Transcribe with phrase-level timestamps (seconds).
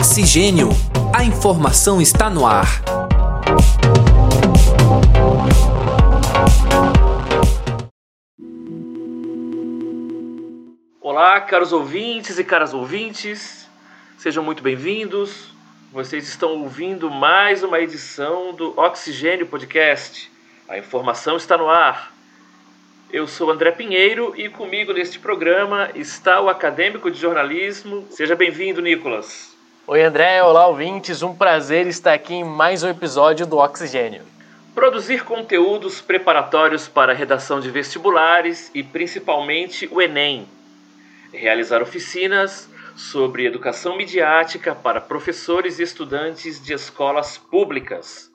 [0.00, 0.70] Oxigênio.
[1.14, 2.82] A informação está no ar.
[11.02, 13.68] Olá, caros ouvintes e caras ouvintes.
[14.16, 15.52] Sejam muito bem-vindos.
[15.92, 20.32] Vocês estão ouvindo mais uma edição do Oxigênio Podcast.
[20.66, 22.10] A informação está no ar.
[23.12, 28.06] Eu sou André Pinheiro e comigo neste programa está o acadêmico de jornalismo.
[28.08, 29.49] Seja bem-vindo, Nicolas.
[29.92, 30.40] Oi, André.
[30.40, 31.20] Olá, ouvintes.
[31.20, 34.22] Um prazer estar aqui em mais um episódio do Oxigênio.
[34.72, 40.46] Produzir conteúdos preparatórios para a redação de vestibulares e principalmente o Enem.
[41.32, 48.30] Realizar oficinas sobre educação midiática para professores e estudantes de escolas públicas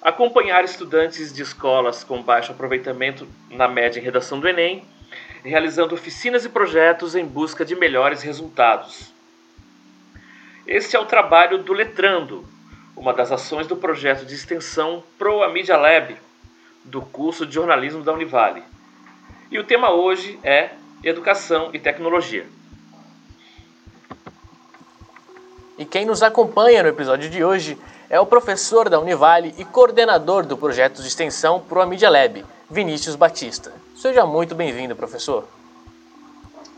[0.00, 4.82] acompanhar estudantes de escolas com baixo aproveitamento na média em redação do Enem,
[5.44, 9.19] realizando oficinas e projetos em busca de melhores resultados.
[10.70, 12.44] Este é o trabalho do Letrando,
[12.96, 16.16] uma das ações do projeto de extensão Pro Media Lab,
[16.84, 18.62] do curso de jornalismo da Univale.
[19.50, 20.70] E o tema hoje é
[21.02, 22.46] Educação e Tecnologia.
[25.76, 27.76] E quem nos acompanha no episódio de hoje
[28.08, 33.16] é o professor da Univale e coordenador do projeto de extensão Pro Media Lab, Vinícius
[33.16, 33.72] Batista.
[33.96, 35.48] Seja muito bem-vindo, professor.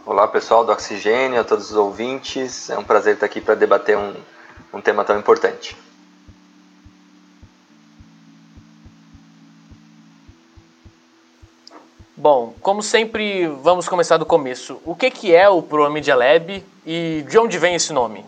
[0.04, 2.68] Olá, pessoal do Oxigênio, a todos os ouvintes.
[2.68, 4.16] É um prazer estar aqui para debater um,
[4.74, 5.76] um tema tão importante.
[12.16, 14.80] Bom, como sempre, vamos começar do começo.
[14.84, 18.24] O que, que é o Pro Media Lab e de onde vem esse nome?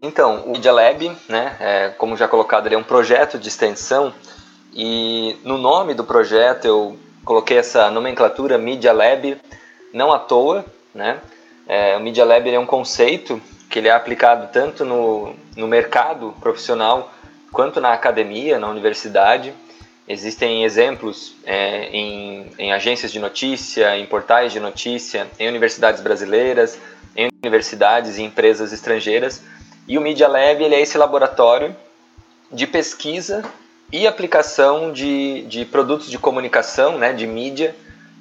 [0.00, 4.14] Então, o Media Lab, né, é, como já colocado, ele é um projeto de extensão
[4.72, 9.36] e no nome do projeto eu coloquei essa nomenclatura Media Lab
[9.92, 11.20] não à toa, né?
[11.68, 16.34] É, o Media Lab é um conceito que ele é aplicado tanto no, no mercado
[16.40, 17.12] profissional
[17.52, 19.52] quanto na academia, na universidade.
[20.08, 26.78] Existem exemplos é, em, em agências de notícia, em portais de notícia, em universidades brasileiras,
[27.14, 29.42] em universidades e empresas estrangeiras
[29.88, 31.74] e o Media Lab ele é esse laboratório
[32.50, 33.44] de pesquisa
[33.92, 37.74] e aplicação de, de produtos de comunicação, né, de mídia,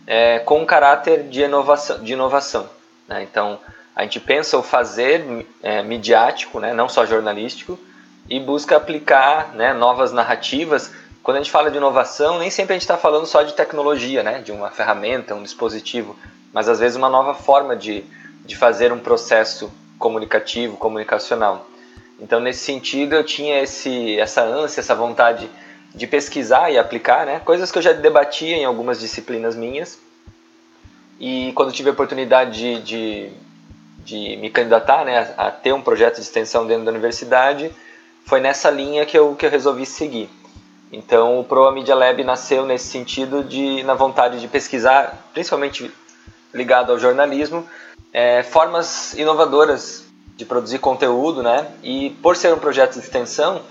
[0.05, 2.03] é, com caráter de inovação.
[2.03, 2.69] De inovação
[3.07, 3.23] né?
[3.23, 3.59] Então,
[3.95, 7.79] a gente pensa o fazer é, midiático, né, não só jornalístico,
[8.29, 10.91] e busca aplicar né, novas narrativas.
[11.21, 14.23] Quando a gente fala de inovação, nem sempre a gente está falando só de tecnologia,
[14.23, 16.17] né, de uma ferramenta, um dispositivo,
[16.51, 18.03] mas às vezes uma nova forma de,
[18.45, 21.67] de fazer um processo comunicativo, comunicacional.
[22.19, 25.49] Então, nesse sentido, eu tinha esse, essa ânsia, essa vontade
[25.93, 27.39] de pesquisar e aplicar, né?
[27.43, 29.99] Coisas que eu já debatia em algumas disciplinas minhas.
[31.19, 33.29] E quando tive a oportunidade de, de,
[33.99, 37.71] de me candidatar, né, a, a, ter um projeto de extensão dentro da universidade,
[38.25, 40.29] foi nessa linha que eu, que eu resolvi seguir.
[40.91, 45.91] Então, o Proa Media Lab nasceu nesse sentido de na vontade de pesquisar, principalmente
[46.53, 47.67] ligado ao jornalismo,
[48.13, 50.04] é, formas inovadoras
[50.35, 51.67] de produzir conteúdo, né?
[51.81, 53.61] E por ser um projeto de extensão,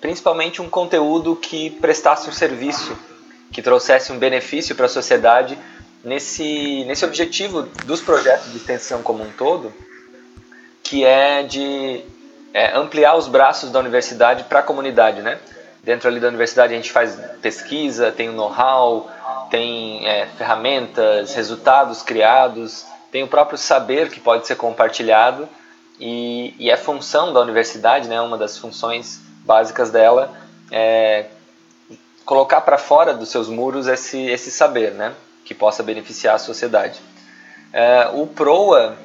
[0.00, 2.96] principalmente um conteúdo que prestasse um serviço,
[3.52, 5.58] que trouxesse um benefício para a sociedade
[6.02, 9.72] nesse, nesse objetivo dos projetos de extensão como um todo,
[10.82, 12.02] que é de
[12.54, 15.38] é, ampliar os braços da universidade para a comunidade, né?
[15.82, 19.10] Dentro ali da universidade a gente faz pesquisa, tem know-how,
[19.50, 25.48] tem é, ferramentas, resultados criados, tem o próprio saber que pode ser compartilhado
[25.98, 30.36] e, e é função da universidade, né, uma das funções básicas dela
[30.70, 31.26] é
[32.24, 35.14] colocar para fora dos seus muros esse, esse saber, né,
[35.44, 37.00] que possa beneficiar a sociedade.
[37.72, 38.96] É, o PROA,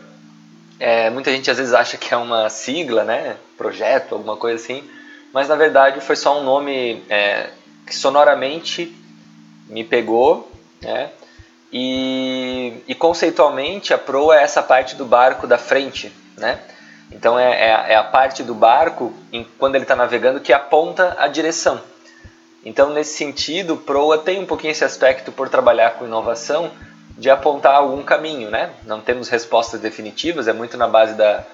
[0.80, 4.84] é, muita gente às vezes acha que é uma sigla, né, projeto, alguma coisa assim,
[5.31, 7.51] mas na verdade foi só um nome é,
[7.85, 8.94] que sonoramente
[9.68, 10.51] me pegou,
[10.81, 11.12] né,
[11.72, 16.60] e, e, conceitualmente a proa é essa parte do barco da frente, né?
[17.12, 21.16] Então é, é, é a parte do barco, em, quando ele está navegando, que aponta
[21.19, 21.81] a direção.
[22.63, 26.72] Então nesse sentido, proa tem um pouquinho esse aspecto por trabalhar com inovação,
[27.18, 28.72] de apontar algum caminho, né?
[28.86, 31.46] Não temos respostas definitivas, é muito na base da,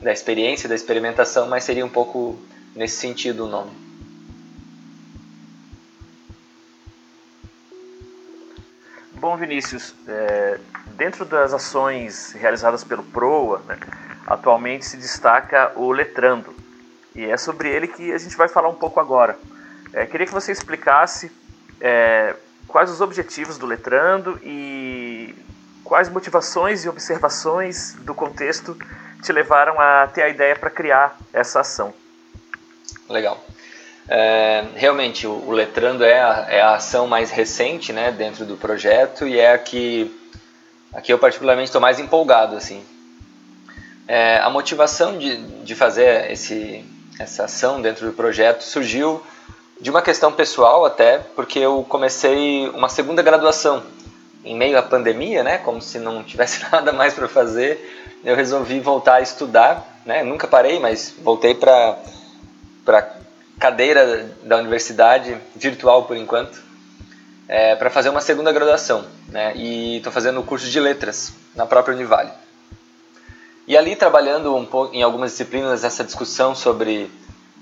[0.00, 2.38] da experiência, da experimentação, mas seria um pouco
[2.74, 3.70] nesse sentido o nome.
[9.14, 13.78] Bom, Vinícius, é, dentro das ações realizadas pelo PROA, né,
[14.26, 16.54] atualmente se destaca o Letrando.
[17.14, 19.38] E é sobre ele que a gente vai falar um pouco agora.
[19.92, 21.30] É, queria que você explicasse
[21.80, 22.34] é,
[22.66, 25.34] quais os objetivos do Letrando e
[25.84, 28.76] quais motivações e observações do contexto
[29.22, 31.94] te levaram a ter a ideia para criar essa ação.
[33.08, 33.42] Legal.
[34.08, 39.26] É, realmente, o, Letrando é a, é a ação mais recente né, dentro do projeto
[39.26, 40.14] e é a que,
[40.92, 42.56] a que eu particularmente estou mais empolgado.
[42.56, 42.84] Assim.
[44.08, 46.84] É, a motivação de, de fazer esse,
[47.18, 49.22] essa ação dentro do projeto surgiu
[49.80, 53.82] de uma questão pessoal até, porque eu comecei uma segunda graduação.
[54.44, 58.78] Em meio à pandemia, né, como se não tivesse nada mais para fazer, eu resolvi
[58.78, 61.98] voltar a estudar, né, nunca parei, mas voltei para
[62.84, 63.16] para
[63.58, 66.62] cadeira da universidade virtual por enquanto,
[67.48, 71.66] é, para fazer uma segunda graduação, né, e estou fazendo o curso de letras na
[71.66, 72.30] própria Univale.
[73.66, 77.10] E ali trabalhando um pouco em algumas disciplinas essa discussão sobre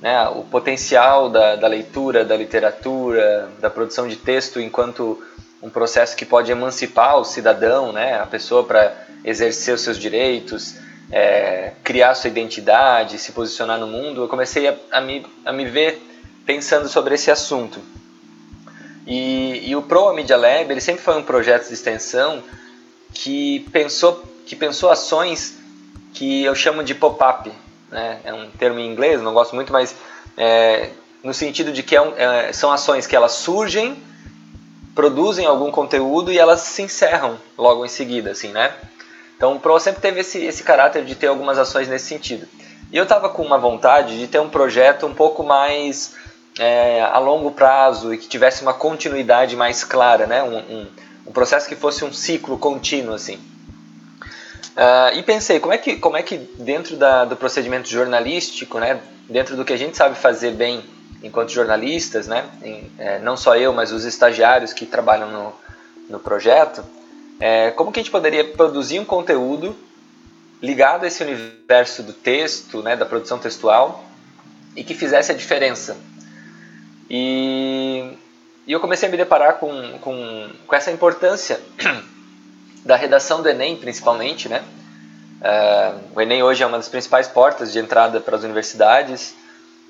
[0.02, 5.22] né, o potencial da, da leitura, da literatura, da produção de texto enquanto
[5.62, 10.74] um processo que pode emancipar o cidadão, né, a pessoa para exercer os seus direitos,
[11.10, 15.64] é, criar sua identidade, se posicionar no mundo, eu comecei a, a, me, a me
[15.64, 16.02] ver
[16.44, 17.80] pensando sobre esse assunto.
[19.06, 22.42] E, e o Pro Media Lab ele sempre foi um projeto de extensão
[23.14, 25.63] que pensou, que pensou ações
[26.14, 27.52] que eu chamo de pop-up.
[27.90, 28.20] Né?
[28.24, 29.94] É um termo em inglês, não gosto muito, mas
[30.36, 30.90] é,
[31.22, 33.96] no sentido de que é um, é, são ações que elas surgem
[34.94, 38.72] produzem algum conteúdo e elas se encerram logo em seguida, assim, né?
[39.36, 42.46] Então o Pro sempre teve esse, esse caráter de ter algumas ações nesse sentido.
[42.92, 46.14] E eu estava com uma vontade de ter um projeto um pouco mais
[46.58, 50.42] é, a longo prazo e que tivesse uma continuidade mais clara, né?
[50.44, 50.86] Um, um,
[51.26, 53.40] um processo que fosse um ciclo contínuo, assim.
[54.74, 59.00] Uh, e pensei, como é que, como é que dentro da, do procedimento jornalístico, né,
[59.28, 60.82] dentro do que a gente sabe fazer bem
[61.22, 62.44] enquanto jornalistas, né?
[62.62, 65.52] Em, é, não só eu, mas os estagiários que trabalham no,
[66.10, 66.84] no projeto,
[67.40, 69.76] é, como que a gente poderia produzir um conteúdo
[70.60, 74.04] ligado a esse universo do texto, né, da produção textual,
[74.76, 75.96] e que fizesse a diferença.
[77.08, 78.12] E,
[78.66, 81.60] e eu comecei a me deparar com, com, com essa importância
[82.84, 84.62] da redação do Enem, principalmente, né?
[85.40, 89.34] Uh, o Enem hoje é uma das principais portas de entrada para as universidades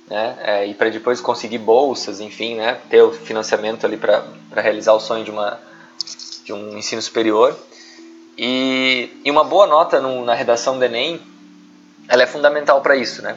[0.08, 0.36] né?
[0.40, 2.78] É, e para depois conseguir bolsas, enfim, né?
[2.90, 4.24] Ter o financiamento ali para
[4.56, 5.58] realizar o sonho de uma
[6.44, 7.56] de um ensino superior.
[8.36, 11.20] E, e uma boa nota no, na redação do Enem,
[12.06, 13.36] ela é fundamental para isso, né?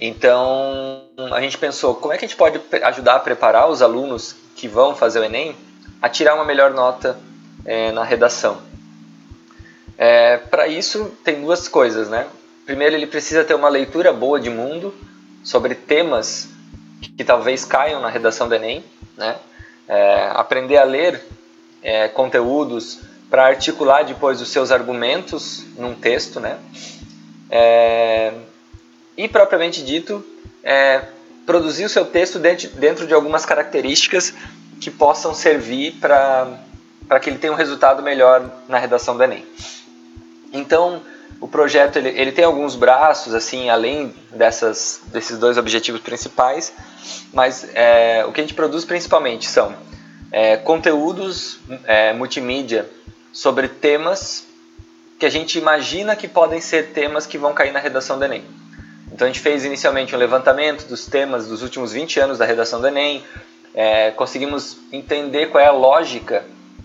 [0.00, 1.02] Então
[1.32, 4.68] a gente pensou como é que a gente pode ajudar a preparar os alunos que
[4.68, 5.56] vão fazer o Enem
[6.02, 7.18] a tirar uma melhor nota
[7.64, 8.62] é, na redação.
[9.96, 12.26] É, para isso tem duas coisas, né?
[12.66, 14.94] Primeiro ele precisa ter uma leitura boa de mundo
[15.42, 16.48] sobre temas
[17.16, 18.84] que talvez caiam na redação do Enem,
[19.16, 19.36] né?
[19.86, 21.22] É, aprender a ler
[21.82, 23.00] é, conteúdos
[23.30, 26.58] para articular depois os seus argumentos num texto, né?
[27.50, 28.32] É,
[29.16, 30.24] e propriamente dito,
[30.62, 31.02] é,
[31.46, 34.34] produzir o seu texto dentro, dentro de algumas características
[34.80, 36.58] que possam servir para
[37.20, 39.44] que ele tenha um resultado melhor na redação do Enem.
[40.52, 41.02] Então,
[41.40, 46.72] o projeto ele, ele tem alguns braços, assim, além dessas, desses dois objetivos principais,
[47.32, 49.74] mas é, o que a gente produz principalmente são
[50.32, 52.88] é, conteúdos é, multimídia
[53.32, 54.46] sobre temas
[55.18, 58.44] que a gente imagina que podem ser temas que vão cair na redação do Enem.
[59.12, 62.80] Então a gente fez inicialmente um levantamento dos temas dos últimos 20 anos da redação
[62.80, 63.22] do Enem,
[63.74, 66.44] é, conseguimos entender qual é a lógica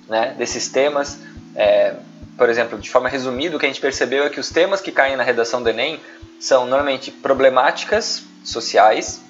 [0.09, 1.19] né, desses temas,
[1.55, 1.93] é,
[2.37, 4.91] por exemplo, de forma resumida, o que a gente percebeu é que os temas que
[4.91, 5.99] caem na redação do Enem
[6.39, 9.21] são normalmente problemáticas sociais,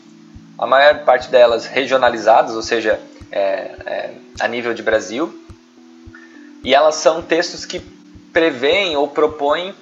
[0.57, 2.99] a maior parte delas regionalizadas, ou seja,
[3.31, 3.39] é,
[3.85, 5.33] é, a nível de Brasil,
[6.63, 7.79] e elas são textos que
[8.31, 9.73] preveem ou propõem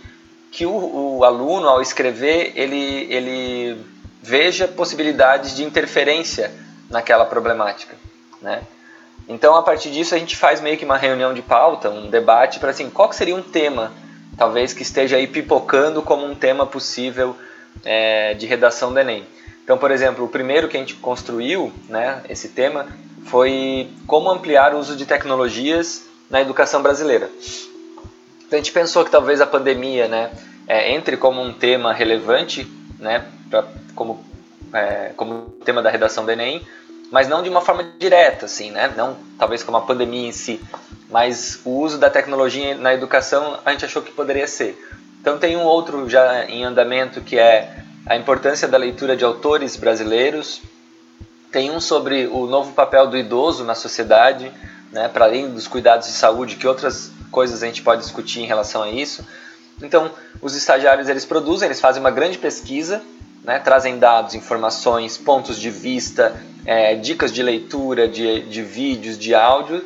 [0.52, 3.86] que o, o aluno, ao escrever, ele, ele
[4.22, 6.52] veja possibilidades de interferência
[6.90, 7.96] naquela problemática,
[8.42, 8.64] né?
[9.28, 12.60] Então, a partir disso, a gente faz meio que uma reunião de pauta, um debate
[12.60, 13.92] para assim, qual seria um tema,
[14.38, 17.36] talvez que esteja aí pipocando como um tema possível
[17.84, 19.26] é, de redação do Enem.
[19.64, 22.88] Então, por exemplo, o primeiro que a gente construiu, né, esse tema,
[23.26, 27.30] foi como ampliar o uso de tecnologias na educação brasileira.
[28.46, 30.32] Então, a gente pensou que talvez a pandemia, né,
[30.66, 32.66] é, entre como um tema relevante,
[32.98, 34.26] né, pra, como
[34.74, 36.62] é, como tema da redação do Enem,
[37.12, 38.94] mas não de uma forma direta, assim, né?
[38.96, 40.62] Não talvez como a pandemia em si,
[41.10, 44.78] mas o uso da tecnologia na educação a gente achou que poderia ser.
[45.22, 49.76] Então tem um outro já em andamento que é a importância da leitura de autores
[49.76, 50.62] brasileiros.
[51.52, 54.52] Tem um sobre o novo papel do idoso na sociedade,
[54.92, 55.08] né?
[55.08, 58.84] Para além dos cuidados de saúde, que outras coisas a gente pode discutir em relação
[58.84, 59.26] a isso.
[59.82, 60.12] Então,
[60.42, 63.02] os estagiários eles produzem, eles fazem uma grande pesquisa,
[63.48, 66.36] né, trazem dados, informações, pontos de vista,
[66.66, 69.82] é, dicas de leitura, de, de vídeos, de áudio,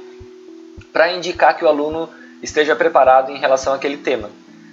[0.91, 2.09] para indicar que o aluno
[2.41, 4.31] esteja preparado em relação àquele tema.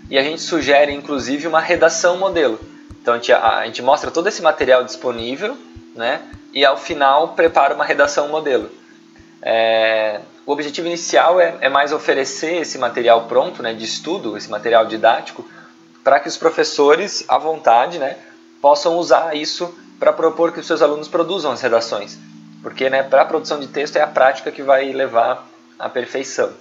[0.08, 2.58] E a gente sugere, inclusive, uma redação modelo.
[3.02, 5.54] Então, a gente, a, a gente mostra todo esse material disponível,
[5.94, 6.22] né,
[6.54, 8.70] e ao final prepara uma redação modelo.
[9.42, 14.50] É, o objetivo inicial é, é, mais oferecer esse material pronto, né, de estudo, esse
[14.50, 15.46] material didático,
[16.02, 18.16] para que os professores, à vontade, né,
[18.60, 22.18] possam usar isso para propor que os seus alunos produzam as redações.
[22.62, 25.48] Porque né, para a produção de texto é a prática que vai levar
[25.78, 26.52] à perfeição.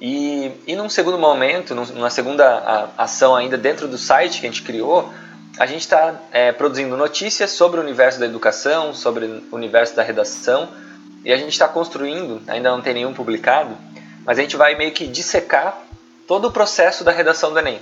[0.00, 4.62] E, e num segundo momento, numa segunda ação ainda dentro do site que a gente
[4.62, 5.12] criou,
[5.58, 10.02] a gente está é, produzindo notícias sobre o universo da educação, sobre o universo da
[10.02, 10.68] redação,
[11.24, 13.76] e a gente está construindo, ainda não tem nenhum publicado,
[14.24, 15.78] mas a gente vai meio que dissecar
[16.26, 17.80] todo o processo da redação do Enem.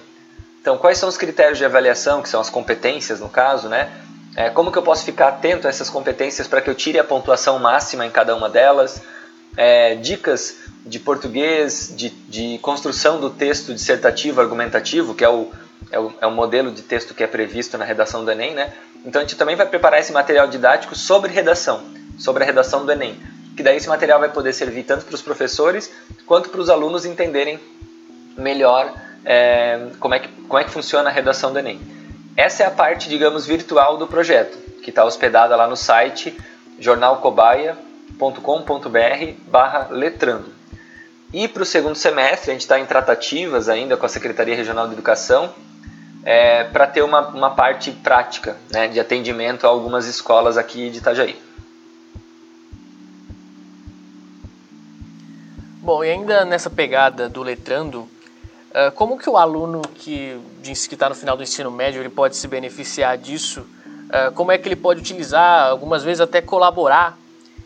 [0.60, 3.90] Então, quais são os critérios de avaliação, que são as competências no caso, né?
[4.36, 7.04] É, como que eu posso ficar atento a essas competências para que eu tire a
[7.04, 9.02] pontuação máxima em cada uma delas?
[9.56, 15.50] É, dicas de português, de, de construção do texto dissertativo argumentativo, que é o,
[15.90, 18.72] é o, é o modelo de texto que é previsto na redação do Enem, né?
[19.04, 21.82] Então a gente também vai preparar esse material didático sobre redação,
[22.18, 23.18] sobre a redação do Enem,
[23.56, 25.90] que daí esse material vai poder servir tanto para os professores
[26.26, 27.58] quanto para os alunos entenderem
[28.36, 31.80] melhor é, como, é que, como é que funciona a redação do Enem.
[32.36, 36.38] Essa é a parte, digamos, virtual do projeto, que está hospedada lá no site
[36.78, 40.60] jornalcobaia.com.br barra letrando.
[41.32, 44.88] E para o segundo semestre, a gente está em tratativas ainda com a Secretaria Regional
[44.88, 45.54] de Educação
[46.24, 50.98] é, para ter uma, uma parte prática né, de atendimento a algumas escolas aqui de
[50.98, 51.36] Itajaí.
[55.82, 58.08] Bom, e ainda nessa pegada do letrando,
[58.94, 63.18] como que o aluno que está no final do ensino médio ele pode se beneficiar
[63.18, 63.66] disso?
[64.10, 67.16] Ah, como é que ele pode utilizar, algumas vezes até colaborar?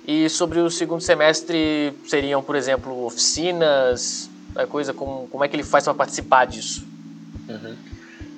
[0.06, 4.28] E sobre o segundo semestre seriam, por exemplo, oficinas,
[4.68, 6.87] coisa como, como é que ele faz para participar disso?
[7.49, 7.75] Uhum.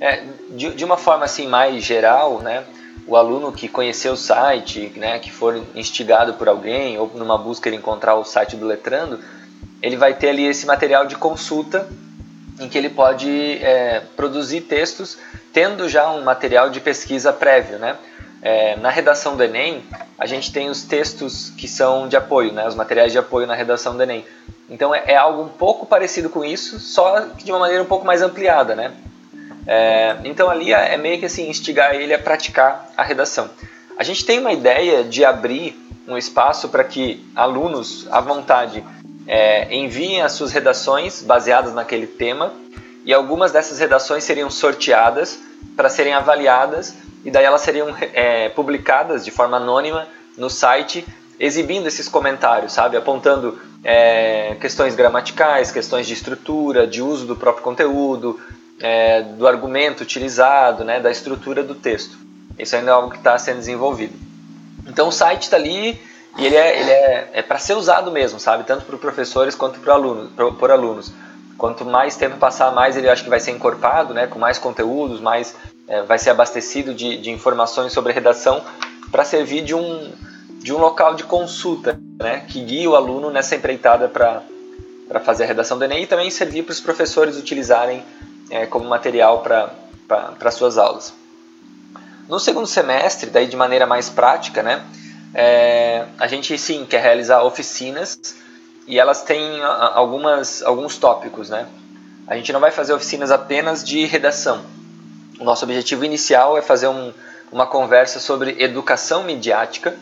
[0.00, 2.64] É, de, de uma forma assim mais geral, né?
[3.06, 7.68] o aluno que conheceu o site, né, que for instigado por alguém ou numa busca
[7.68, 9.20] ele encontrar o site do Letrando,
[9.80, 11.88] ele vai ter ali esse material de consulta
[12.58, 15.18] em que ele pode é, produzir textos
[15.52, 17.96] tendo já um material de pesquisa prévio, né?
[18.42, 19.82] É, na redação do Enem,
[20.18, 22.68] a gente tem os textos que são de apoio, né?
[22.68, 24.24] os materiais de apoio na redação do Enem.
[24.68, 27.86] Então é, é algo um pouco parecido com isso, só que de uma maneira um
[27.86, 28.76] pouco mais ampliada.
[28.76, 28.92] Né?
[29.66, 33.50] É, então ali é, é meio que assim, instigar ele a praticar a redação.
[33.98, 35.74] A gente tem uma ideia de abrir
[36.06, 38.84] um espaço para que alunos à vontade
[39.26, 42.52] é, enviem as suas redações baseadas naquele tema
[43.04, 45.38] e algumas dessas redações seriam sorteadas
[45.76, 50.06] para serem avaliadas e daí elas seriam é, publicadas de forma anônima
[50.36, 51.04] no site
[51.38, 57.62] exibindo esses comentários, sabe, apontando é, questões gramaticais, questões de estrutura, de uso do próprio
[57.62, 58.40] conteúdo,
[58.80, 62.16] é, do argumento utilizado, né, da estrutura do texto.
[62.58, 64.14] Isso ainda é algo que está sendo desenvolvido.
[64.86, 66.00] Então o site está ali
[66.38, 68.64] e ele é, ele é, é para ser usado mesmo, sabe?
[68.64, 71.12] Tanto por professores quanto por alunos, por, por, alunos.
[71.56, 74.26] Quanto mais tempo passar, mais ele acho que vai ser encorpado, né?
[74.26, 75.56] Com mais conteúdos, mais
[75.88, 78.62] é, vai ser abastecido de, de informações sobre redação
[79.10, 80.12] para servir de um,
[80.58, 82.44] de um local de consulta, né?
[82.48, 84.42] Que guie o aluno nessa empreitada para
[85.08, 88.04] para fazer a redação do Enem e também servir para os professores utilizarem
[88.50, 91.14] é, como material para suas aulas.
[92.28, 94.84] No segundo semestre, daí de maneira mais prática, né?
[95.38, 98.18] É, a gente sim quer realizar oficinas
[98.86, 101.66] e elas têm algumas, alguns tópicos, né?
[102.26, 104.64] A gente não vai fazer oficinas apenas de redação.
[105.38, 107.12] O nosso objetivo inicial é fazer um,
[107.52, 109.94] uma conversa sobre educação midiática,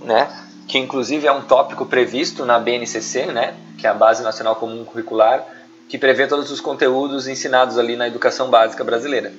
[0.00, 0.28] né?
[0.68, 3.54] Que inclusive é um tópico previsto na BNCC, né?
[3.78, 5.44] Que é a Base Nacional Comum Curricular,
[5.88, 9.32] que prevê todos os conteúdos ensinados ali na educação básica brasileira.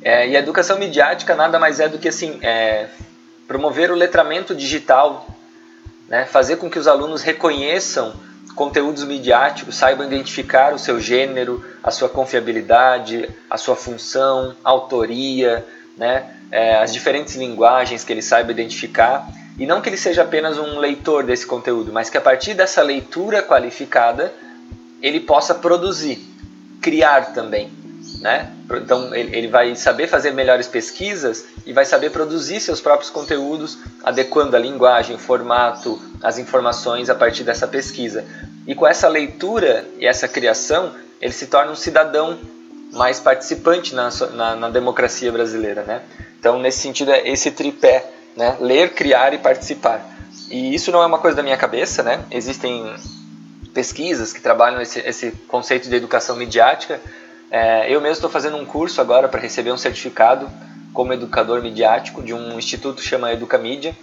[0.00, 2.88] É, e a educação midiática nada mais é do que assim é,
[3.46, 5.26] promover o letramento digital,
[6.08, 6.24] né?
[6.24, 8.14] fazer com que os alunos reconheçam
[8.54, 15.64] conteúdos midiáticos, saibam identificar o seu gênero, a sua confiabilidade, a sua função, autoria,
[15.96, 16.32] né?
[16.50, 20.78] É, as diferentes linguagens que ele saiba identificar e não que ele seja apenas um
[20.78, 24.32] leitor desse conteúdo, mas que a partir dessa leitura qualificada
[25.02, 26.24] ele possa produzir,
[26.80, 27.70] criar também,
[28.26, 28.50] né?
[28.82, 34.56] Então ele vai saber fazer melhores pesquisas e vai saber produzir seus próprios conteúdos, adequando
[34.56, 38.24] a linguagem, o formato, as informações a partir dessa pesquisa.
[38.66, 40.92] E com essa leitura e essa criação,
[41.22, 42.36] ele se torna um cidadão
[42.92, 46.02] mais participante na, na, na democracia brasileira, né?
[46.40, 48.56] Então, nesse sentido, é esse tripé, né?
[48.58, 50.04] Ler, criar e participar.
[50.50, 52.24] E isso não é uma coisa da minha cabeça, né?
[52.28, 52.92] Existem
[53.72, 57.00] pesquisas que trabalham esse, esse conceito de educação midiática.
[57.50, 60.50] É, eu mesmo estou fazendo um curso agora para receber um certificado
[60.92, 63.96] como educador midiático de um instituto que chama Educamídia,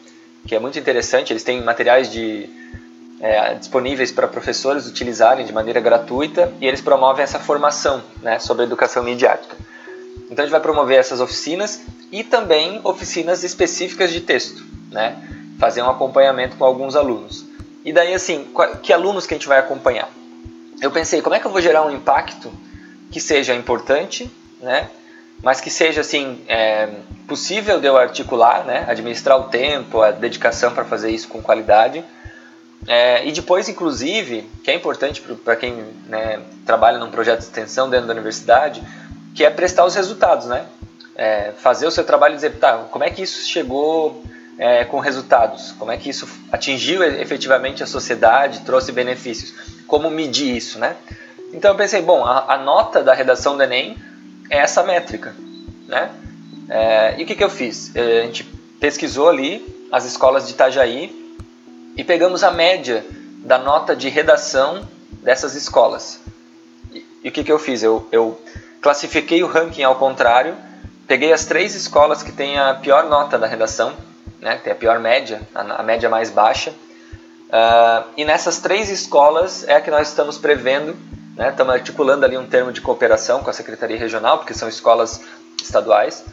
[0.47, 1.33] que é muito interessante.
[1.33, 2.49] Eles têm materiais de,
[3.19, 8.63] é, disponíveis para professores utilizarem de maneira gratuita e eles promovem essa formação né, sobre
[8.63, 9.55] educação midiática.
[10.29, 11.81] Então a gente vai promover essas oficinas
[12.11, 15.17] e também oficinas específicas de texto, né?
[15.59, 17.45] fazer um acompanhamento com alguns alunos.
[17.85, 18.47] E daí, assim,
[18.81, 20.09] que alunos que a gente vai acompanhar?
[20.81, 22.51] Eu pensei, como é que eu vou gerar um impacto
[23.13, 24.29] que seja importante,
[24.59, 24.89] né?
[25.43, 26.89] Mas que seja, assim, é,
[27.27, 28.85] possível de eu articular, né?
[28.87, 32.03] Administrar o tempo, a dedicação para fazer isso com qualidade.
[32.87, 35.73] É, e depois, inclusive, que é importante para quem
[36.07, 38.81] né, trabalha num projeto de extensão dentro da universidade,
[39.35, 40.65] que é prestar os resultados, né?
[41.15, 44.23] É, fazer o seu trabalho e dizer, tá, como é que isso chegou
[44.57, 45.71] é, com resultados?
[45.73, 49.53] Como é que isso atingiu efetivamente a sociedade, trouxe benefícios?
[49.85, 50.95] Como medir isso, né?
[51.53, 53.97] Então eu pensei, bom, a, a nota da redação do Enem
[54.49, 55.35] é essa métrica,
[55.87, 56.11] né?
[56.69, 57.95] É, e o que, que eu fiz?
[57.95, 58.43] É, a gente
[58.79, 61.37] pesquisou ali as escolas de Itajaí
[61.95, 63.05] e pegamos a média
[63.39, 64.87] da nota de redação
[65.21, 66.19] dessas escolas.
[66.91, 67.83] E, e o que, que eu fiz?
[67.83, 68.41] Eu, eu
[68.81, 70.55] classifiquei o ranking ao contrário,
[71.07, 73.93] peguei as três escolas que têm a pior nota da redação
[74.43, 76.71] né, que tem a pior média, a, a média mais baixa.
[76.71, 80.95] Uh, e nessas três escolas é que nós estamos prevendo,
[81.35, 85.21] né, estamos articulando ali um termo de cooperação com a Secretaria Regional, porque são escolas
[85.61, 86.23] estaduais.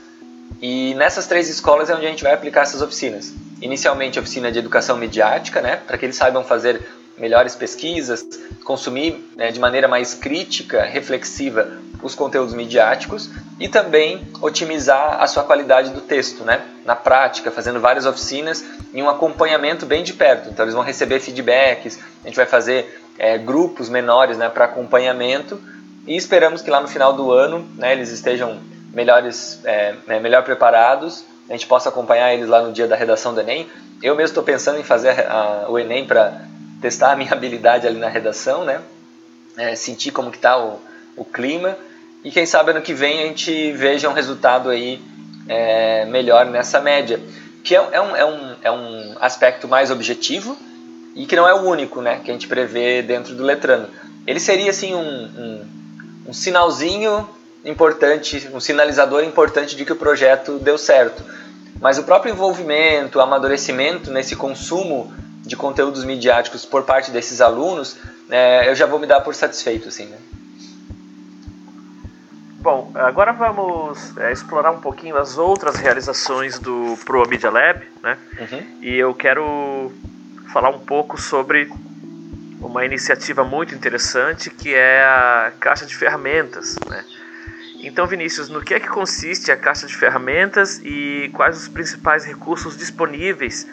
[0.61, 3.33] E nessas três escolas é onde a gente vai aplicar essas oficinas.
[3.63, 8.25] Inicialmente, a oficina de educação midiática, né, para que eles saibam fazer melhores pesquisas,
[8.65, 15.45] consumir né, de maneira mais crítica, reflexiva, os conteúdos midiáticos e também otimizar a sua
[15.45, 16.63] qualidade do texto, né?
[16.85, 20.49] na prática, fazendo várias oficinas e um acompanhamento bem de perto.
[20.49, 25.61] Então, eles vão receber feedbacks, a gente vai fazer é, grupos menores né, para acompanhamento
[26.07, 28.59] e esperamos que lá no final do ano né, eles estejam
[28.95, 33.35] melhores, é, né, melhor preparados, a gente possa acompanhar eles lá no dia da redação
[33.35, 33.69] do Enem.
[34.03, 36.41] Eu mesmo estou pensando em fazer a, o Enem para
[36.81, 38.81] testar a minha habilidade ali na redação, né?
[39.59, 40.81] É, sentir como está o,
[41.15, 41.77] o clima
[42.25, 45.03] e quem sabe ano que vem a gente veja um resultado aí
[45.47, 47.21] é, melhor nessa média,
[47.63, 50.57] que é, é, um, é, um, é um aspecto mais objetivo
[51.15, 53.89] e que não é o único né, que a gente prevê dentro do Letrano.
[54.27, 55.67] Ele seria assim um, um,
[56.29, 57.29] um sinalzinho
[57.65, 61.23] importante, um sinalizador importante de que o projeto deu certo.
[61.81, 67.97] Mas o próprio envolvimento, o amadurecimento nesse consumo de conteúdos midiáticos por parte desses alunos,
[68.31, 70.19] é, eu já vou me dar por satisfeito, assim, né?
[72.61, 78.19] Bom, agora vamos é, explorar um pouquinho as outras realizações do Pro Media Lab, né?
[78.39, 78.67] Uhum.
[78.83, 79.91] E eu quero
[80.53, 81.71] falar um pouco sobre
[82.61, 87.05] uma iniciativa muito interessante que é a caixa de ferramentas, né?
[87.83, 92.27] Então, Vinícius, no que é que consiste a caixa de ferramentas e quais os principais
[92.27, 93.67] recursos disponíveis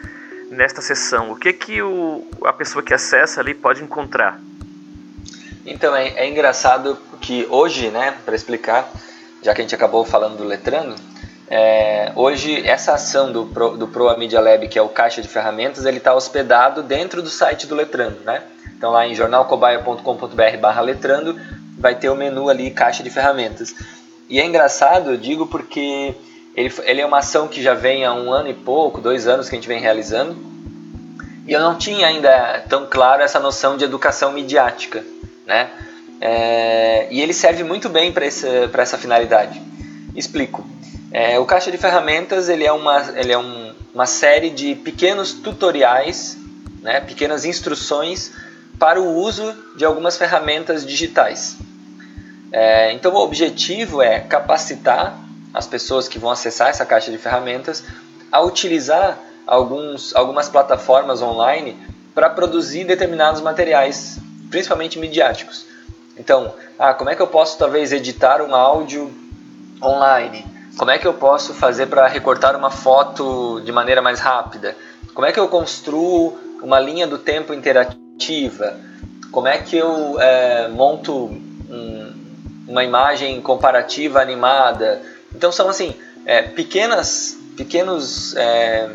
[0.50, 1.30] nesta sessão?
[1.30, 4.40] O que que o, a pessoa que acessa ali pode encontrar?
[5.66, 8.90] Então é, é engraçado que hoje, né, para explicar,
[9.42, 10.94] já que a gente acabou falando do Letrando,
[11.50, 15.28] é, hoje essa ação do Pro, do Pro Media Lab, que é o caixa de
[15.28, 18.42] ferramentas, ele está hospedado dentro do site do Letrando, né?
[18.76, 21.40] Então lá em jornalcobaia.com.br letrando
[21.78, 23.74] vai ter o menu ali caixa de ferramentas.
[24.28, 26.14] E é engraçado, eu digo, porque
[26.54, 29.48] ele, ele é uma ação que já vem há um ano e pouco, dois anos
[29.48, 30.36] que a gente vem realizando,
[31.46, 35.02] e eu não tinha ainda tão claro essa noção de educação midiática,
[35.46, 35.70] né?
[36.20, 39.62] É, e ele serve muito bem para essa, essa finalidade.
[40.14, 40.66] Explico.
[41.10, 45.32] É, o caixa de ferramentas ele é uma, ele é um, uma série de pequenos
[45.32, 46.36] tutoriais,
[46.82, 48.32] né, pequenas instruções
[48.78, 51.56] para o uso de algumas ferramentas digitais.
[52.52, 55.18] É, então o objetivo é capacitar
[55.52, 57.82] as pessoas que vão acessar essa caixa de ferramentas
[58.30, 61.76] a utilizar alguns, algumas plataformas online
[62.14, 64.18] para produzir determinados materiais,
[64.50, 65.64] principalmente midiáticos.
[66.16, 69.10] Então, ah, como é que eu posso talvez editar um áudio
[69.82, 70.57] online?
[70.78, 74.76] Como é que eu posso fazer para recortar uma foto de maneira mais rápida?
[75.12, 78.78] Como é que eu construo uma linha do tempo interativa?
[79.32, 81.24] Como é que eu é, monto
[81.68, 82.12] um,
[82.68, 85.02] uma imagem comparativa animada?
[85.34, 88.88] Então são assim é, pequenas, pequenos é,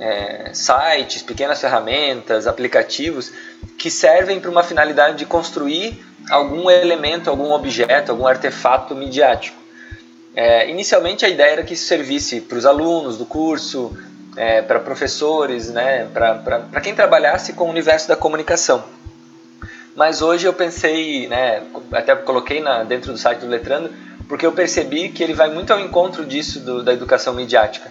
[0.00, 3.30] é, sites, pequenas ferramentas, aplicativos
[3.76, 9.65] que servem para uma finalidade de construir algum elemento, algum objeto, algum artefato midiático.
[10.36, 13.96] É, inicialmente a ideia era que isso servisse para os alunos do curso,
[14.36, 18.84] é, para professores, né, para quem trabalhasse com o universo da comunicação.
[19.94, 23.90] Mas hoje eu pensei, né, até coloquei na, dentro do site do Letrando,
[24.28, 27.90] porque eu percebi que ele vai muito ao encontro disso do, da educação midiática.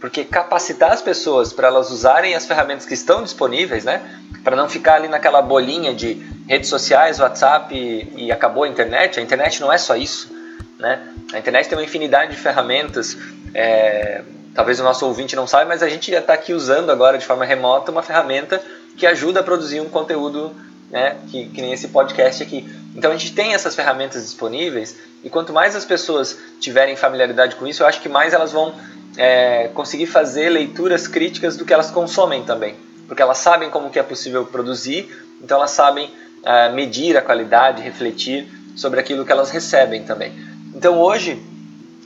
[0.00, 4.00] Porque capacitar as pessoas para elas usarem as ferramentas que estão disponíveis, né,
[4.44, 9.18] para não ficar ali naquela bolinha de redes sociais, WhatsApp e, e acabou a internet.
[9.18, 10.30] A internet não é só isso,
[10.80, 11.00] né?
[11.32, 13.16] A internet tem uma infinidade de ferramentas.
[13.54, 14.22] É,
[14.54, 17.24] talvez o nosso ouvinte não saiba, mas a gente já está aqui usando agora de
[17.24, 18.60] forma remota uma ferramenta
[18.96, 20.54] que ajuda a produzir um conteúdo
[20.90, 22.68] né, que, que nem esse podcast aqui.
[22.94, 27.66] Então a gente tem essas ferramentas disponíveis e quanto mais as pessoas tiverem familiaridade com
[27.66, 28.74] isso, eu acho que mais elas vão
[29.16, 32.74] é, conseguir fazer leituras críticas do que elas consomem também,
[33.06, 35.08] porque elas sabem como que é possível produzir,
[35.40, 36.10] então elas sabem
[36.44, 40.32] é, medir a qualidade, refletir sobre aquilo que elas recebem também.
[40.80, 41.38] Então hoje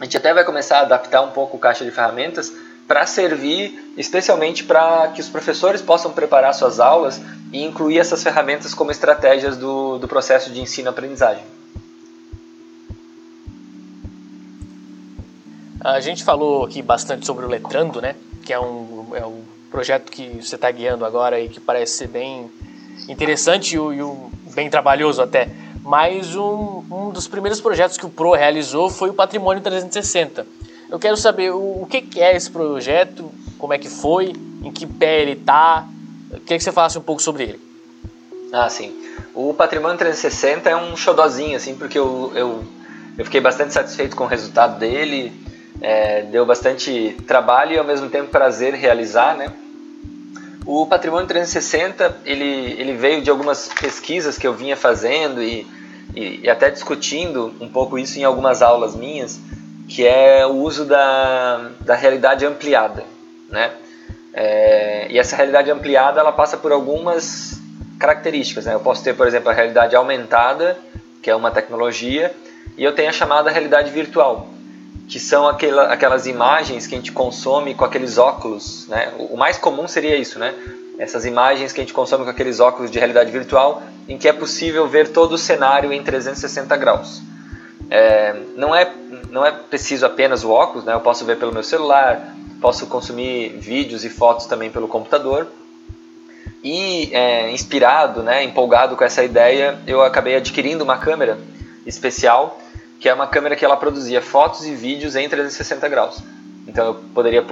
[0.01, 2.53] a gente até vai começar a adaptar um pouco o caixa de ferramentas
[2.89, 7.21] para servir especialmente para que os professores possam preparar suas aulas
[7.53, 11.45] e incluir essas ferramentas como estratégias do, do processo de ensino-aprendizagem.
[15.81, 18.17] A gente falou aqui bastante sobre o Letrando, né?
[18.45, 22.09] Que é um, é um projeto que você está guiando agora e que parece ser
[22.09, 22.51] bem
[23.09, 25.49] interessante e, e bem trabalhoso até.
[25.85, 30.47] Mas um, um dos primeiros projetos que o Pro realizou foi o Patrimônio 360.
[30.91, 34.87] Eu quero saber o, o que, é esse projeto, como é que foi, em que
[34.87, 35.87] pé ele está.
[36.47, 37.61] Queria que você falasse um pouco sobre ele.
[38.51, 38.97] Ah, sim.
[39.35, 42.65] O Patrimônio 360 é um xodózinho, assim, porque eu, eu,
[43.19, 45.33] eu fiquei bastante satisfeito com o resultado dele.
[45.83, 49.53] É, deu bastante trabalho e ao mesmo tempo prazer realizar, né?
[50.67, 55.67] O Patrimônio 360 ele, ele veio de algumas pesquisas que eu vinha fazendo e,
[56.15, 59.39] e, e, até discutindo um pouco isso em algumas aulas minhas,
[59.87, 63.05] que é o uso da, da realidade ampliada,
[63.51, 63.73] né?
[64.33, 67.61] É, e essa realidade ampliada ela passa por algumas
[67.99, 68.75] características, né?
[68.75, 70.79] Eu posso ter, por exemplo, a realidade aumentada,
[71.23, 72.35] que é uma tecnologia,
[72.77, 74.49] e eu tenho a chamada realidade virtual,
[75.09, 79.13] que são aquela, aquelas imagens que a gente consome com aqueles óculos, né?
[79.19, 80.55] O mais comum seria isso, né?
[80.99, 84.33] Essas imagens que a gente consome com aqueles óculos de realidade virtual, em que é
[84.33, 87.21] possível ver todo o cenário em 360 graus.
[87.91, 88.91] É, não, é,
[89.31, 90.95] não é preciso apenas o óculos, né?
[90.95, 95.47] Eu posso ver pelo meu celular, posso consumir vídeos e fotos também pelo computador.
[96.63, 101.39] E é, inspirado, né, empolgado com essa ideia, eu acabei adquirindo uma câmera
[101.85, 102.59] especial
[103.01, 106.23] que é uma câmera que ela produzia fotos e vídeos em 360 graus.
[106.67, 107.43] Então eu poderia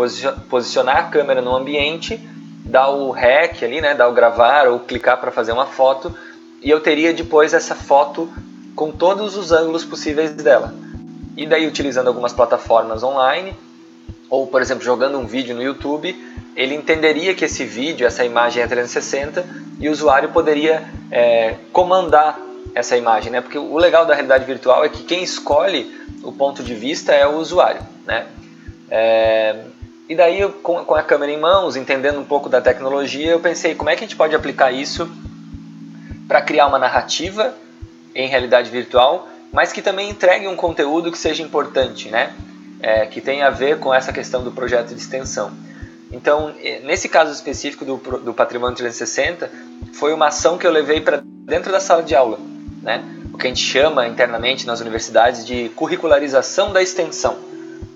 [0.48, 2.18] posicionar a câmera no ambiente,
[2.64, 6.14] dar o REC ali, né, dar o gravar ou clicar para fazer uma foto,
[6.62, 8.30] e eu teria depois essa foto
[8.74, 10.74] com todos os ângulos possíveis dela.
[11.36, 13.54] E daí utilizando algumas plataformas online,
[14.30, 16.16] ou por exemplo jogando um vídeo no YouTube,
[16.54, 19.44] ele entenderia que esse vídeo, essa imagem é 360
[19.80, 22.38] e o usuário poderia é, comandar
[22.74, 23.40] essa imagem, né?
[23.40, 27.26] Porque o legal da realidade virtual é que quem escolhe o ponto de vista é
[27.26, 28.26] o usuário, né?
[28.90, 29.64] É...
[30.08, 33.74] E daí, com, com a câmera em mãos, entendendo um pouco da tecnologia, eu pensei
[33.74, 35.10] como é que a gente pode aplicar isso
[36.28, 37.54] para criar uma narrativa
[38.14, 42.34] em realidade virtual, mas que também entregue um conteúdo que seja importante, né?
[42.80, 45.52] É, que tenha a ver com essa questão do projeto de extensão.
[46.10, 49.50] Então, nesse caso específico do, do Patrimônio 360,
[49.94, 52.38] foi uma ação que eu levei para dentro da sala de aula
[52.82, 53.02] né?
[53.32, 57.36] o que a gente chama internamente nas universidades de curricularização da extensão.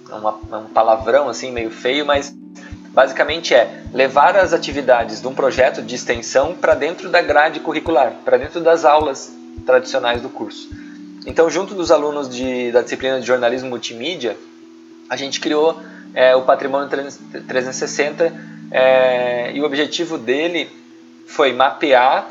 [0.08, 2.34] É, é um palavrão assim meio feio, mas
[2.90, 8.12] basicamente é levar as atividades de um projeto de extensão para dentro da grade curricular,
[8.24, 9.30] para dentro das aulas
[9.66, 10.70] tradicionais do curso.
[11.26, 14.36] Então, junto dos alunos de, da disciplina de jornalismo multimídia,
[15.10, 15.78] a gente criou
[16.14, 18.32] é, o Patrimônio 360
[18.70, 20.70] é, e o objetivo dele
[21.26, 22.30] foi mapear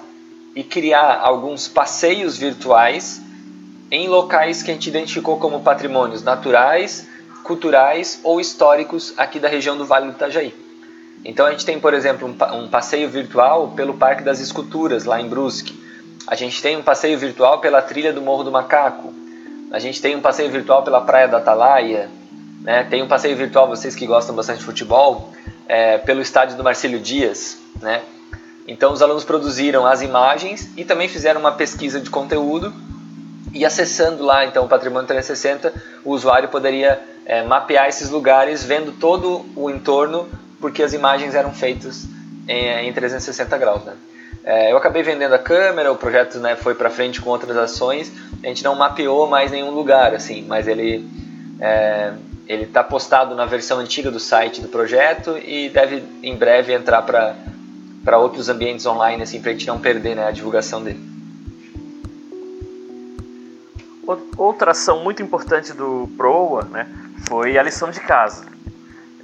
[0.56, 3.22] e criar alguns passeios virtuais
[3.92, 7.08] em locais que a gente identificou como patrimônios naturais,
[7.44, 10.54] culturais ou históricos aqui da região do Vale do Itajaí.
[11.24, 15.28] Então a gente tem, por exemplo, um, passeio virtual pelo Parque das Esculturas, lá em
[15.28, 15.78] Brusque.
[16.28, 19.14] A gente tem um passeio virtual pela trilha do Morro do Macaco.
[19.72, 22.10] A gente tem um passeio virtual pela Praia da Atalaia.
[22.62, 22.84] Né?
[22.84, 25.34] Tem um passeio virtual, vocês que gostam bastante de futebol,
[25.68, 27.58] é, pelo estádio do Marcílio Dias.
[27.82, 28.02] Né?
[28.68, 32.74] Então os alunos produziram as imagens e também fizeram uma pesquisa de conteúdo
[33.54, 35.74] e acessando lá então o Patrimônio 360,
[36.04, 40.28] o usuário poderia é, mapear esses lugares vendo todo o entorno
[40.60, 42.06] porque as imagens eram feitas
[42.48, 43.84] em, em 360 graus.
[43.84, 43.94] Né?
[44.44, 48.12] É, eu acabei vendendo a câmera, o projeto né, foi para frente com outras ações,
[48.44, 51.08] a gente não mapeou mais nenhum lugar, assim, mas ele
[51.60, 52.14] é,
[52.48, 57.02] ele está postado na versão antiga do site do projeto e deve em breve entrar
[57.02, 57.36] para
[58.14, 61.04] outros ambientes online, assim, para a gente não perder né, a divulgação dele.
[64.38, 66.88] Outra ação muito importante do PROA né,
[67.28, 68.46] foi a lição de casa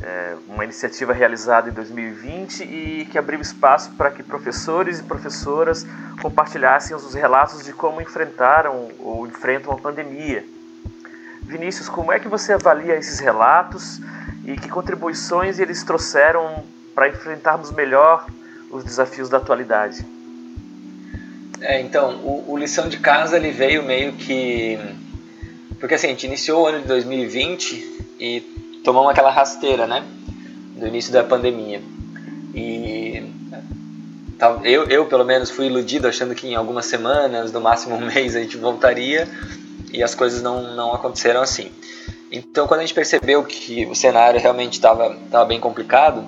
[0.01, 5.85] é, uma iniciativa realizada em 2020 e que abriu espaço para que professores e professoras
[6.21, 10.43] compartilhassem os relatos de como enfrentaram ou enfrentam a pandemia.
[11.43, 13.99] Vinícius, como é que você avalia esses relatos
[14.45, 16.63] e que contribuições eles trouxeram
[16.95, 18.25] para enfrentarmos melhor
[18.71, 20.05] os desafios da atualidade?
[21.61, 24.79] É, então, o, o, lição de casa ele veio meio que
[25.79, 28.41] porque assim a gente iniciou o ano de 2020 e
[28.83, 30.03] tomamos aquela rasteira, né?
[30.77, 31.81] Do início da pandemia.
[32.53, 33.23] E
[34.63, 38.35] eu, eu, pelo menos, fui iludido achando que em algumas semanas, no máximo um mês,
[38.35, 39.27] a gente voltaria
[39.91, 41.71] e as coisas não, não aconteceram assim.
[42.31, 46.23] Então, quando a gente percebeu que o cenário realmente estava bem complicado,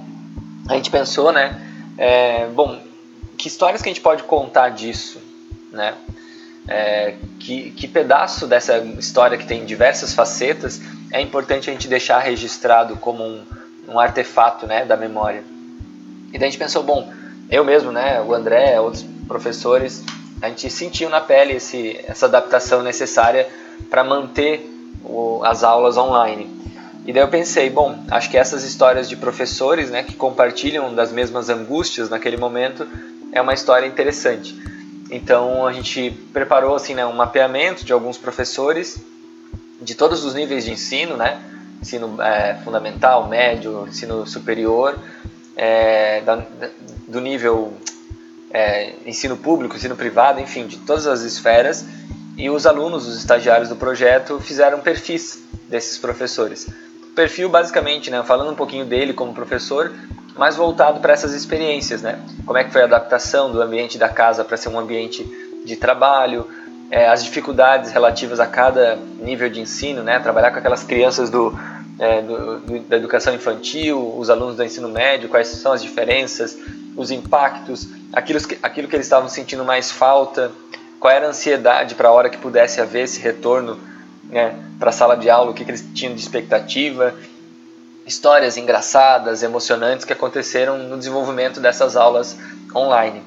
[0.68, 1.60] a gente pensou, né?
[1.98, 2.80] É, bom,
[3.38, 5.20] que histórias que a gente pode contar disso,
[5.72, 5.96] né?
[6.68, 10.80] É, que, que pedaço dessa história que tem diversas facetas
[11.12, 13.44] é importante a gente deixar registrado como um,
[13.90, 15.44] um artefato né, da memória.
[16.30, 17.12] E daí a gente pensou, bom,
[17.50, 20.04] eu mesmo, né, o André, outros professores,
[20.42, 23.48] a gente sentiu na pele esse, essa adaptação necessária
[23.90, 24.66] para manter
[25.04, 26.50] o, as aulas online.
[27.06, 31.12] E daí eu pensei, bom, acho que essas histórias de professores né, que compartilham das
[31.12, 32.88] mesmas angústias naquele momento
[33.32, 34.56] é uma história interessante.
[35.12, 39.04] Então a gente preparou assim, né, um mapeamento de alguns professores
[39.82, 41.42] de todos os níveis de ensino, né?
[41.82, 44.98] Ensino é, fundamental, médio, ensino superior,
[45.58, 46.42] é, da,
[47.08, 47.74] do nível
[48.52, 51.86] é, ensino público, ensino privado, enfim, de todas as esferas.
[52.38, 56.68] E os alunos, os estagiários do projeto, fizeram perfis desses professores.
[57.16, 59.92] Perfil, basicamente, né, falando um pouquinho dele como professor,
[60.38, 62.20] mais voltado para essas experiências, né?
[62.46, 65.24] Como é que foi a adaptação do ambiente da casa para ser um ambiente
[65.64, 66.48] de trabalho,
[66.90, 70.20] é, as dificuldades relativas a cada nível de ensino, né?
[70.20, 71.58] Trabalhar com aquelas crianças do,
[72.00, 76.58] é, do, do, da educação infantil, os alunos do ensino médio, quais são as diferenças,
[76.96, 80.52] os impactos, aquilo que, aquilo que eles estavam sentindo mais falta,
[81.00, 83.80] qual era a ansiedade para a hora que pudesse haver esse retorno
[84.34, 87.14] né, para a sala de aula, o que, que eles tinham de expectativa,
[88.06, 92.38] histórias engraçadas, emocionantes que aconteceram no desenvolvimento dessas aulas
[92.76, 93.22] online.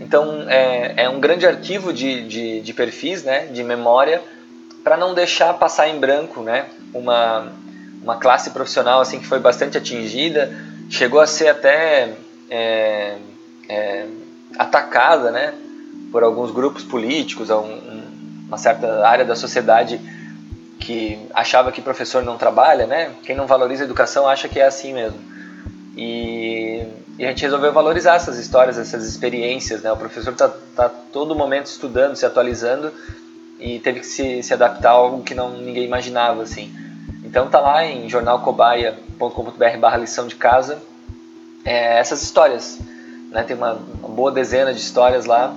[0.00, 4.22] Então é, é um grande arquivo de, de, de perfis, né, de memória,
[4.84, 7.52] para não deixar passar em branco, né, uma,
[8.02, 10.54] uma classe profissional assim que foi bastante atingida,
[10.88, 12.14] chegou a ser até
[12.50, 13.16] é,
[13.68, 14.06] é,
[14.58, 15.54] atacada, né,
[16.12, 18.02] por alguns grupos políticos, um,
[18.46, 20.00] uma certa área da sociedade
[20.90, 23.12] que achava que professor não trabalha, né?
[23.22, 25.20] Quem não valoriza a educação acha que é assim mesmo.
[25.96, 26.84] E
[27.20, 29.82] e a gente resolveu valorizar essas histórias, essas experiências.
[29.82, 29.92] Né?
[29.92, 32.90] O professor está tá todo momento estudando, se atualizando
[33.58, 36.42] e teve que se, se adaptar a algo que não ninguém imaginava.
[36.42, 36.74] assim.
[37.22, 40.80] Então tá lá em jornalcobaia.com.br barra lição de casa
[41.62, 42.78] é, essas histórias.
[43.30, 43.42] Né?
[43.42, 45.54] Tem uma, uma, boa dezena de histórias lá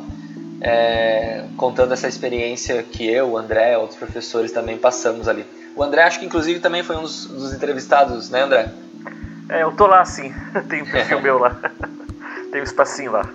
[0.61, 5.45] é, contando essa experiência que eu, o André, outros professores também passamos ali.
[5.75, 8.71] O André acho que inclusive também foi um dos, dos entrevistados, né André?
[9.49, 10.33] É, eu tô lá sim.
[10.69, 11.59] Tem um perfil meu lá.
[12.51, 13.29] Tem um espacinho lá.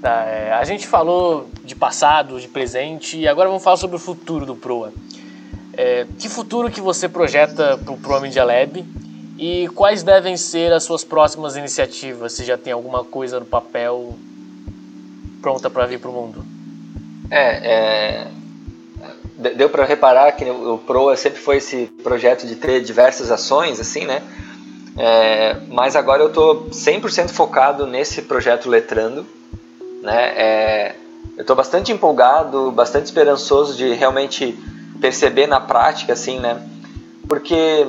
[0.00, 4.00] Tá, é, a gente falou de passado, de presente e agora vamos falar sobre o
[4.00, 4.92] futuro do Proa.
[5.74, 8.84] É, que futuro que você projeta para o Proa Media Lab
[9.42, 12.32] e quais devem ser as suas próximas iniciativas?
[12.32, 14.14] Se já tem alguma coisa no papel
[15.40, 16.44] pronta para vir para o mundo?
[17.28, 18.28] É,
[19.40, 23.80] é, deu para reparar que o Proa sempre foi esse projeto de ter diversas ações,
[23.80, 24.22] assim, né?
[24.96, 29.26] É, mas agora eu estou 100% focado nesse projeto Letrando,
[30.04, 30.34] né?
[30.36, 30.94] É,
[31.36, 34.56] eu estou bastante empolgado, bastante esperançoso de realmente
[35.00, 36.62] perceber na prática, assim, né?
[37.28, 37.86] Porque,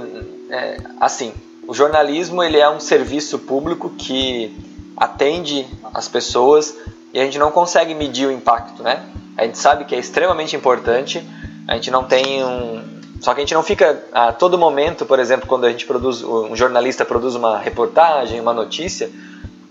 [0.54, 1.34] é, assim,
[1.68, 4.56] o jornalismo ele é um serviço público que
[4.96, 6.78] atende as pessoas
[7.12, 9.04] e a gente não consegue medir o impacto, né?
[9.36, 11.28] A gente sabe que é extremamente importante,
[11.68, 12.84] a gente não tem um.
[13.20, 16.22] Só que a gente não fica a todo momento, por exemplo, quando a gente produz,
[16.22, 19.10] um jornalista produz uma reportagem, uma notícia,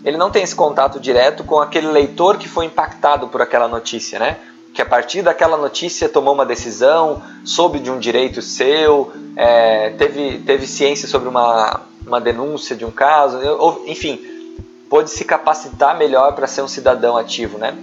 [0.04, 4.18] ele não tem esse contato direto com aquele leitor que foi impactado por aquela notícia,
[4.18, 4.38] né?
[4.72, 10.38] Que a partir daquela notícia tomou uma decisão, soube de um direito seu, é, teve,
[10.38, 14.20] teve ciência sobre uma, uma denúncia de um caso, ou, enfim,
[14.88, 17.76] pôde se capacitar melhor para ser um cidadão ativo, né?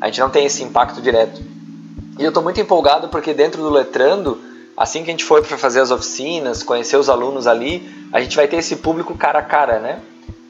[0.00, 1.42] A gente não tem esse impacto direto.
[2.18, 4.40] E eu estou muito empolgado porque dentro do Letrando,
[4.76, 8.34] assim que a gente for para fazer as oficinas, conhecer os alunos ali, a gente
[8.34, 10.00] vai ter esse público cara a cara, né?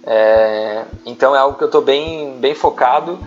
[0.04, 3.18] É, então é algo que eu estou bem, bem focado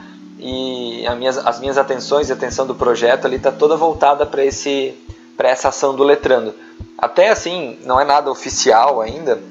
[0.43, 4.43] e as minhas, as minhas atenções e atenção do projeto ali está toda voltada para
[4.43, 4.93] esse
[5.37, 6.53] para essa ação do letrando.
[6.97, 9.41] Até assim, não é nada oficial ainda,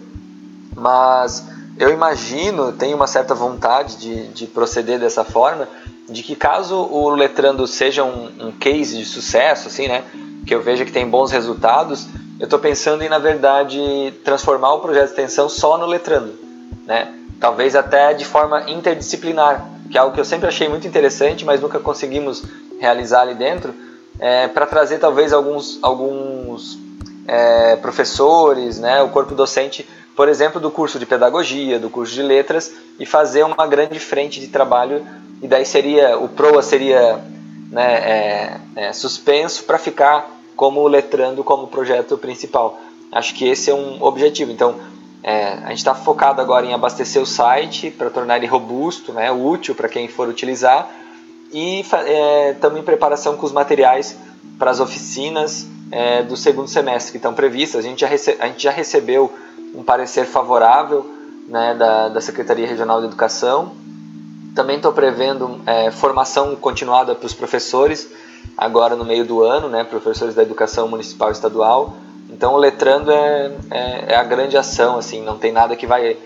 [0.77, 1.45] mas
[1.79, 5.67] eu imagino, tenho uma certa vontade de, de proceder dessa forma,
[6.09, 10.05] de que caso o letrando seja um, um case de sucesso, assim, né,
[10.47, 12.07] que eu veja que tem bons resultados,
[12.39, 16.35] eu estou pensando em, na verdade, transformar o projeto de extensão só no letrando,
[16.87, 17.15] né?
[17.41, 21.61] Talvez até de forma interdisciplinar, que é algo que eu sempre achei muito interessante, mas
[21.61, 22.43] nunca conseguimos
[22.81, 23.75] realizar ali dentro,
[24.19, 26.79] é, para trazer talvez alguns, alguns
[27.27, 32.23] é, professores, né, o corpo docente, por exemplo, do curso de pedagogia, do curso de
[32.23, 35.07] letras, e fazer uma grande frente de trabalho,
[35.41, 37.21] e daí seria, o PROA seria
[37.71, 42.79] né, é, é suspenso para ficar como letrando como projeto principal.
[43.11, 44.53] Acho que esse é um objetivo.
[44.53, 44.77] Então,
[45.23, 49.31] é, a gente está focado agora em abastecer o site para tornar ele robusto, né,
[49.31, 50.91] útil para quem for utilizar
[51.53, 54.17] e estamos é, em preparação com os materiais
[54.59, 57.85] para as oficinas é, do segundo semestre que estão previstas.
[57.85, 59.31] A gente já, a gente já recebeu
[59.75, 61.07] um parecer favorável
[61.47, 63.73] né, da, da Secretaria Regional de Educação.
[64.55, 68.09] Também estou prevendo é, formação continuada para os professores
[68.57, 71.97] agora no meio do ano, né, professores da educação municipal e estadual
[72.33, 76.17] então o letrando é, é, é, a grande ação, assim, não tem nada que vai,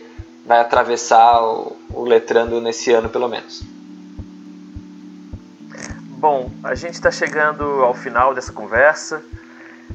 [0.46, 3.62] vai atravessar o, o letrando nesse ano pelo menos.
[6.18, 9.22] Bom, a gente está chegando ao final dessa conversa.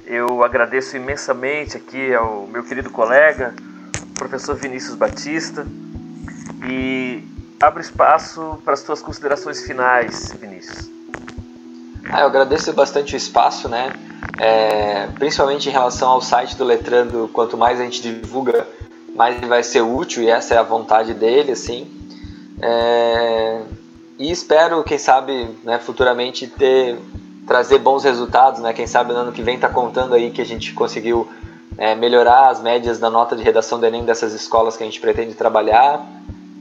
[0.05, 3.53] Eu agradeço imensamente aqui ao meu querido colega,
[4.15, 5.65] professor Vinícius Batista,
[6.67, 7.23] e
[7.59, 10.89] abro espaço para as suas considerações finais, Vinícius.
[12.09, 13.93] Ah, eu agradeço bastante o espaço, né?
[14.39, 18.67] É, principalmente em relação ao site do Letrando, quanto mais a gente divulga,
[19.15, 21.87] mais ele vai ser útil e essa é a vontade dele, assim.
[22.61, 23.61] É,
[24.17, 26.97] e espero, quem sabe, né, futuramente ter
[27.47, 28.71] trazer bons resultados, né?
[28.71, 31.27] Quem sabe no ano que vem tá contando aí que a gente conseguiu
[31.77, 35.01] é, melhorar as médias da nota de redação do Enem dessas escolas que a gente
[35.01, 36.05] pretende trabalhar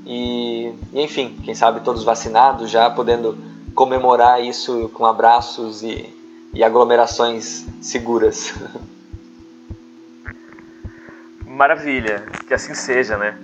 [0.06, 3.37] e, enfim, quem sabe todos vacinados já podendo
[3.74, 6.12] comemorar isso com abraços e,
[6.52, 8.54] e aglomerações seguras.
[11.46, 13.38] Maravilha, que assim seja, né?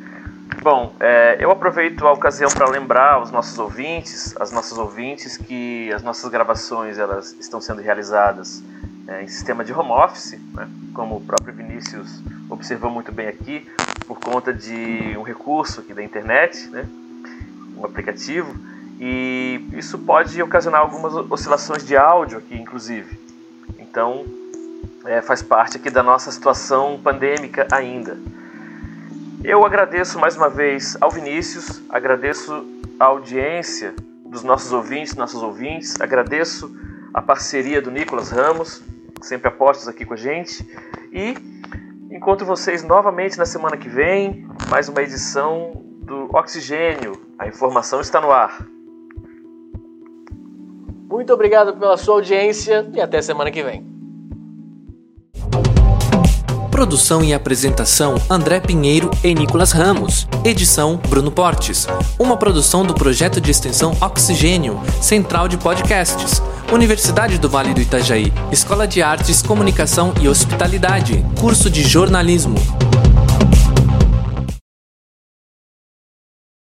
[0.63, 5.93] Bom, é, eu aproveito a ocasião para lembrar aos nossos ouvintes, as nossas ouvintes, que
[5.93, 8.65] as nossas gravações elas estão sendo realizadas
[9.07, 10.69] é, em sistema de home office, né?
[10.93, 13.69] como o próprio Vinícius observou muito bem aqui,
[14.07, 16.85] por conta de um recurso aqui da internet, né?
[17.77, 18.53] um aplicativo
[18.99, 23.19] e isso pode ocasionar algumas oscilações de áudio aqui, inclusive.
[23.79, 24.25] Então,
[25.05, 28.19] é, faz parte aqui da nossa situação pandêmica ainda.
[29.45, 32.65] Eu agradeço mais uma vez ao Vinícius, agradeço
[32.99, 36.75] a audiência dos nossos ouvintes, nossos ouvintes, agradeço
[37.13, 38.83] a parceria do Nicolas Ramos,
[39.23, 40.67] sempre apostos aqui com a gente,
[41.13, 41.35] e
[42.11, 47.21] encontro vocês novamente na semana que vem, mais uma edição do Oxigênio.
[47.39, 48.67] A informação está no ar.
[51.09, 53.97] Muito obrigado pela sua audiência e até semana que vem.
[56.71, 60.29] Produção e apresentação André Pinheiro e Nicolas Ramos.
[60.45, 61.87] Edição Bruno Portes.
[62.19, 66.43] Uma produção do projeto de extensão Oxigênio, Central de Podcasts.
[66.71, 72.57] Universidade do Vale do Itajaí, Escola de Artes, Comunicação e Hospitalidade, curso de jornalismo.